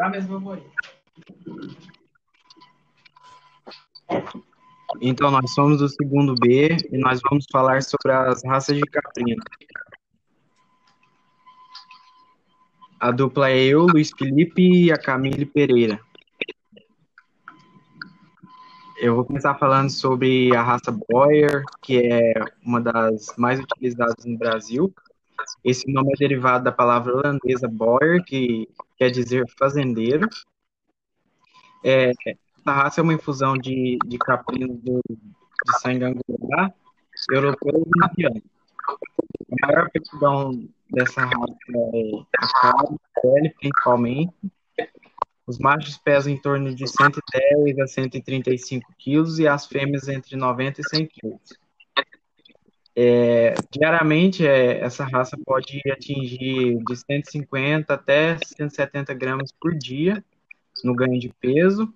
[0.00, 0.62] A mesma voz.
[5.00, 9.42] Então, nós somos do segundo B e nós vamos falar sobre as raças de caprino.
[13.00, 16.00] A dupla é eu, Luiz Felipe e a Camille Pereira.
[18.96, 22.32] Eu vou começar falando sobre a raça Boyer, que é
[22.64, 24.94] uma das mais utilizadas no Brasil.
[25.64, 30.28] Esse nome é derivado da palavra holandesa Boyer, que quer dizer fazendeiro.
[31.82, 36.72] É, essa raça é uma infusão de, de caprinos do, de sangue angular,
[37.30, 38.42] europeu e indiano.
[38.88, 44.34] A maior aptidão dessa raça é a carne, a pele, principalmente.
[45.46, 50.80] Os machos pesam em torno de 110 a 135 quilos e as fêmeas entre 90
[50.80, 51.63] e 100 quilos.
[52.96, 60.24] É, diariamente, é, essa raça pode atingir de 150 até 170 gramas por dia
[60.84, 61.92] no ganho de peso,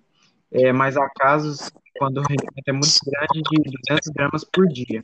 [0.51, 5.01] é, mas há casos quando o rendimento é muito grande de 200 gramas por dia.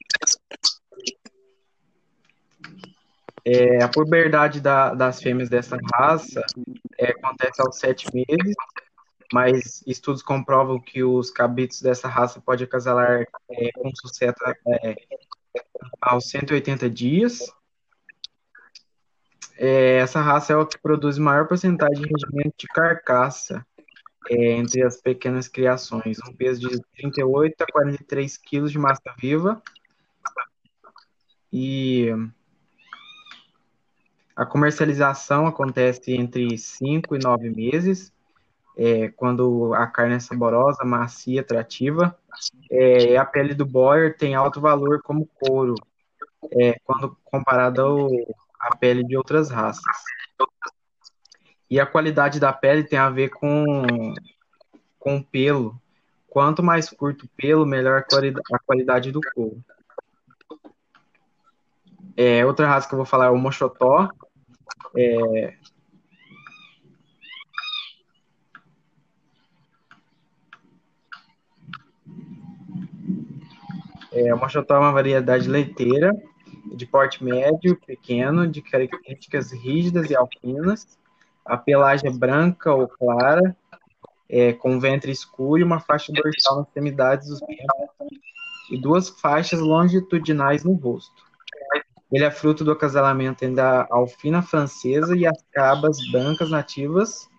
[3.46, 6.42] É, a puberdade da, das fêmeas dessa raça
[6.98, 8.56] é, acontece aos sete meses,
[9.32, 14.36] mas estudos comprovam que os cabritos dessa raça podem acasalar é, com sucesso
[14.84, 14.96] é,
[16.02, 17.40] aos 180 dias.
[19.58, 23.66] É, essa raça é o que produz maior porcentagem de rendimento de carcaça
[24.30, 29.62] é, entre as pequenas criações, um peso de 38 a 43 quilos de massa viva.
[31.52, 32.10] E
[34.36, 38.12] a comercialização acontece entre 5 e 9 meses,
[38.78, 42.18] é, quando a carne é saborosa, macia, atrativa.
[42.70, 45.76] É, a pele do boyer tem alto valor como couro,
[46.52, 47.84] é, quando comparada
[48.60, 49.84] à pele de outras raças.
[51.70, 54.14] E a qualidade da pele tem a ver com,
[55.00, 55.80] com o pelo.
[56.28, 58.06] Quanto mais curto o pelo, melhor
[58.54, 59.64] a qualidade do couro.
[62.18, 64.10] É, outra raça que eu vou falar é o Mochotó,
[64.96, 65.54] é,
[74.16, 76.12] é uma chotó é uma variedade leiteira,
[76.74, 80.98] de porte médio, pequeno, de características rígidas e alpinas.
[81.46, 83.56] A pelagem é branca ou clara,
[84.30, 88.20] é, com ventre escuro e uma faixa dorsal nas extremidades dos membros
[88.72, 91.24] e duas faixas longitudinais no rosto.
[92.12, 97.30] Ele é fruto do acasalamento entre a alfina francesa e as cabas brancas nativas,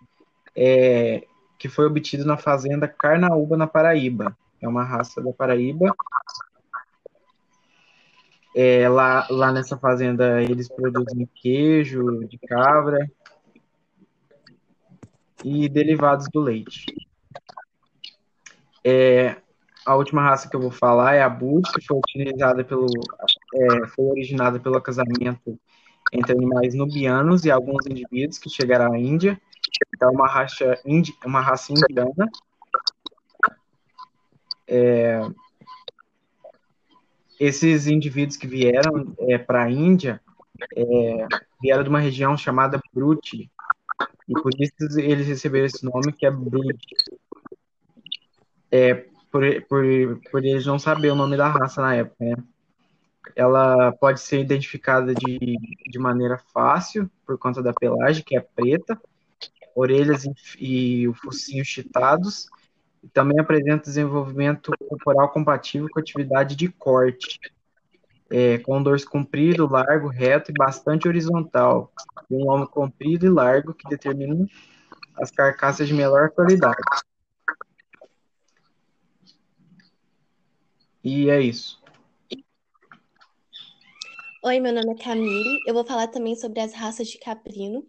[0.54, 1.26] é,
[1.58, 4.36] que foi obtido na fazenda Carnaúba, na Paraíba.
[4.60, 5.94] É uma raça da Paraíba.
[8.58, 12.98] É, lá, lá nessa fazenda eles produzem queijo de cabra
[15.44, 16.86] e derivados do leite.
[18.82, 19.36] É,
[19.84, 22.86] a última raça que eu vou falar é a Bud, que foi utilizada pelo,
[23.54, 25.60] é, foi originada pelo casamento
[26.10, 29.38] entre animais nubianos e alguns indivíduos que chegaram à Índia.
[29.94, 32.30] Então, uma raça, indi, uma raça indiana.
[34.66, 35.20] É,
[37.38, 40.20] esses indivíduos que vieram é, para a Índia
[40.74, 41.26] é,
[41.60, 43.50] vieram de uma região chamada Bruti,
[44.28, 46.76] e por isso eles receberam esse nome que é Brut.
[48.70, 48.94] É,
[49.30, 49.84] por, por,
[50.30, 52.34] por eles não saber o nome da raça na época, né?
[53.34, 55.56] Ela pode ser identificada de,
[55.90, 59.00] de maneira fácil, por conta da pelagem, que é preta,
[59.74, 62.48] orelhas e, e o focinho chitados,
[63.06, 67.38] e também apresenta desenvolvimento corporal compatível com atividade de corte,
[68.28, 71.92] é, com dorso comprido, largo, reto e bastante horizontal,
[72.28, 74.44] e um lombo comprido e largo que determina
[75.16, 76.82] as carcaças de melhor qualidade.
[81.04, 81.80] E é isso.
[84.42, 85.60] Oi, meu nome é Camille.
[85.64, 87.86] Eu vou falar também sobre as raças de caprino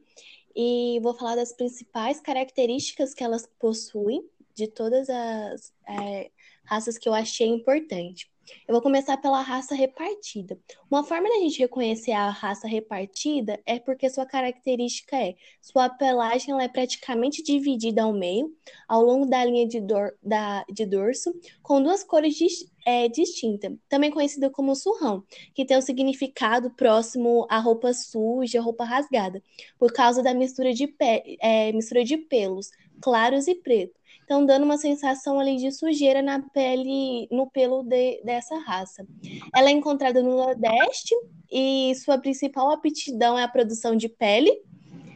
[0.56, 4.24] e vou falar das principais características que elas possuem
[4.58, 6.32] de todas as é,
[6.66, 8.28] raças que eu achei importante.
[8.68, 10.58] Eu vou começar pela raça repartida.
[10.90, 16.52] Uma forma da gente reconhecer a raça repartida é porque sua característica é sua pelagem
[16.52, 18.50] ela é praticamente dividida ao meio,
[18.88, 22.48] ao longo da linha de, dor, da, de dorso, com duas cores de,
[22.86, 25.24] é, distintas, também conhecida como surrão,
[25.54, 29.44] que tem um significado próximo à roupa suja, roupa rasgada,
[29.78, 32.70] por causa da mistura de, pe, é, mistura de pelos
[33.02, 38.22] claros e pretos estão dando uma sensação ali de sujeira na pele, no pelo de,
[38.26, 39.08] dessa raça.
[39.56, 41.16] Ela é encontrada no Nordeste
[41.50, 44.52] e sua principal aptidão é a produção de pele,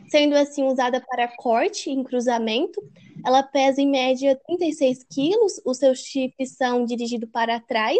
[0.10, 2.82] sendo assim usada para corte em cruzamento.
[3.26, 8.00] Ela pesa em média 36 quilos, os seus chifres são dirigidos para trás,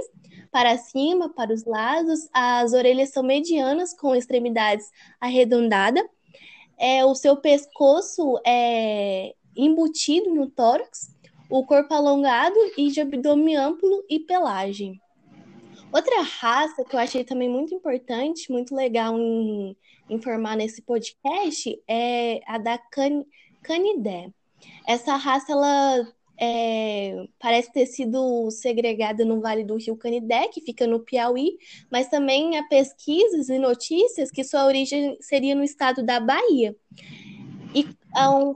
[0.50, 6.06] para cima, para os lados, as orelhas são medianas, com extremidades arredondadas.
[6.78, 11.16] É, o seu pescoço é embutido no tórax,
[11.50, 15.00] o corpo alongado e de abdômen amplo e pelagem.
[15.92, 19.76] Outra raça que eu achei também muito importante, muito legal em
[20.10, 23.26] informar nesse podcast, é a da can
[23.62, 24.32] Canidé.
[24.88, 26.08] Essa raça, ela
[26.40, 31.58] é, parece ter sido segregada no Vale do Rio Canidé, que fica no Piauí,
[31.92, 36.76] mas também há pesquisas e notícias que sua origem seria no estado da Bahia.
[37.76, 37.88] E
[38.30, 38.56] um,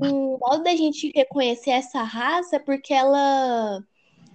[0.00, 3.82] um modo da gente reconhecer essa raça é porque ela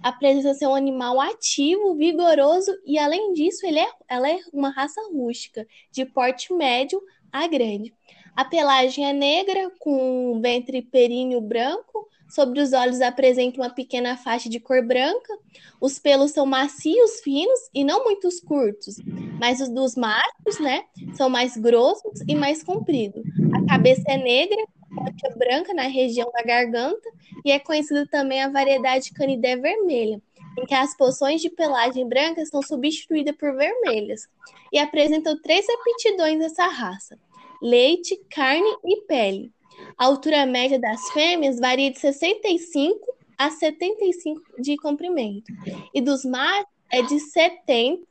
[0.02, 5.00] apresenta ser um animal ativo, vigoroso e, além disso, ele é, ela é uma raça
[5.12, 7.00] rústica, de porte médio
[7.32, 7.94] a grande.
[8.36, 14.48] A pelagem é negra, com ventre períneo branco, sobre os olhos apresenta uma pequena faixa
[14.48, 15.36] de cor branca.
[15.80, 18.96] Os pelos são macios, finos e não muito curtos,
[19.40, 23.24] mas os dos machos, né, são mais grossos e mais compridos.
[23.58, 27.10] A cabeça é negra, mancha branca na região da garganta
[27.44, 30.22] e é conhecida também a variedade canidé vermelha,
[30.56, 34.28] em que as porções de pelagem branca são substituídas por vermelhas
[34.72, 37.18] e apresentam três aptidões dessa raça:
[37.60, 39.50] leite, carne e pele.
[39.96, 42.96] A altura média das fêmeas varia de 65
[43.36, 45.52] a 75 de comprimento
[45.92, 48.04] e dos machos é de 70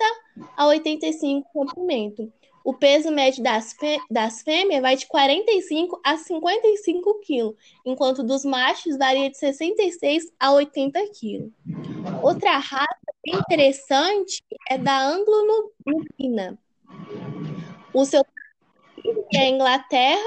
[0.56, 2.32] a 85 comprimento.
[2.64, 8.44] O peso médio das, fê das fêmeas vai de 45 a 55 quilos, enquanto dos
[8.44, 11.50] machos varia de 66 a 80 quilos.
[12.22, 12.88] Outra raça
[13.26, 16.60] interessante é da anglo-lupina.
[17.94, 18.26] O seu
[19.34, 20.20] é a Inglaterra.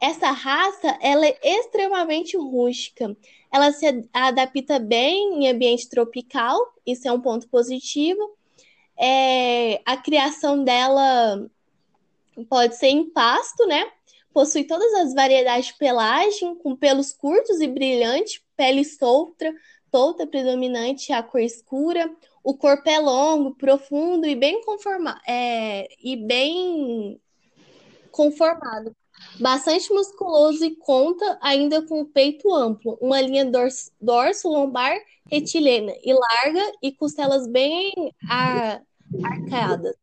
[0.00, 3.16] Essa raça ela é extremamente rústica.
[3.52, 8.38] Ela se adapta bem em ambiente tropical, isso é um ponto positivo
[9.00, 11.50] é, a criação dela
[12.50, 13.90] pode ser em pasto, né?
[14.30, 19.52] Possui todas as variedades de pelagem, com pelos curtos e brilhantes, pele solta,
[19.90, 22.14] solta predominante, a cor escura.
[22.44, 27.18] O corpo é longo, profundo e bem conformado, é, e bem
[28.10, 28.94] conformado.
[29.38, 33.44] Bastante musculoso e conta ainda com o peito amplo, uma linha
[34.00, 34.98] dorso, lombar
[35.30, 37.92] retilena e larga e costelas bem
[38.28, 38.80] a,
[39.24, 39.94] arcadas.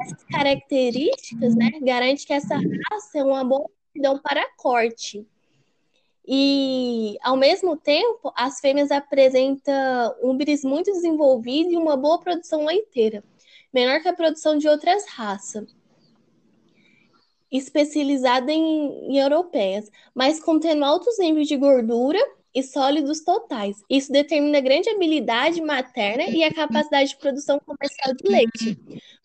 [0.00, 5.26] Essas características né, garantem que essa raça é uma boa aptidão para corte.
[6.26, 12.64] E, ao mesmo tempo, as fêmeas apresentam um bris muito desenvolvido e uma boa produção
[12.64, 13.24] leiteira,
[13.72, 15.74] menor que a produção de outras raças,
[17.52, 22.18] especializada em, em europeias, mas contendo altos níveis de gordura
[22.54, 23.82] e sólidos totais.
[23.88, 28.78] Isso determina grande habilidade materna e a capacidade de produção comercial de leite.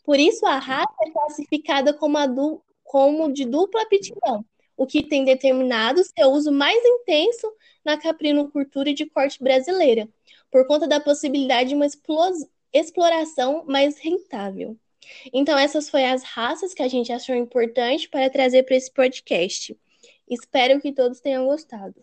[0.03, 4.45] Por isso, a raça é classificada como, du como de dupla aptidão,
[4.75, 7.51] o que tem determinado seu uso mais intenso
[7.83, 10.07] na caprinocultura de corte brasileira,
[10.51, 11.87] por conta da possibilidade de uma
[12.73, 14.77] exploração mais rentável.
[15.33, 19.77] Então, essas foram as raças que a gente achou importante para trazer para esse podcast.
[20.29, 21.95] Espero que todos tenham gostado.